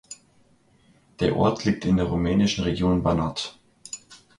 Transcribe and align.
Der 1.19 1.35
Ort 1.35 1.63
liegt 1.63 1.85
in 1.85 1.97
der 1.97 2.07
rumänischen 2.07 2.63
Region 2.63 3.03
Banat. 3.03 3.59